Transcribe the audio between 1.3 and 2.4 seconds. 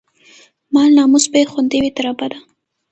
به يې خوندي وي، تر ابده